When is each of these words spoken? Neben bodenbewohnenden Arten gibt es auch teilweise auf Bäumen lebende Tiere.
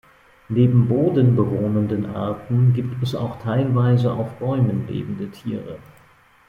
Neben 0.49 0.87
bodenbewohnenden 0.87 2.07
Arten 2.15 2.73
gibt 2.73 3.03
es 3.03 3.13
auch 3.13 3.37
teilweise 3.39 4.11
auf 4.13 4.31
Bäumen 4.39 4.87
lebende 4.87 5.29
Tiere. 5.29 5.77